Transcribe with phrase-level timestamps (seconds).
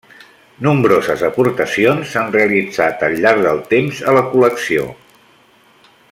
[0.67, 4.91] Nombroses aportacions s'han realitzat al llarg del temps a la col·lecció.